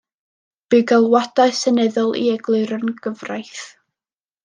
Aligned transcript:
Bu 0.75 0.79
galwadau 0.91 1.53
seneddol 1.59 2.19
i 2.25 2.25
egluro'r 2.39 2.91
gyfraith. 3.07 3.65